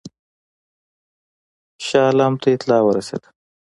شاه 1.87 2.05
عالم 2.07 2.33
ته 2.41 2.47
اطلاع 2.55 2.81
ورسېده. 2.83 3.27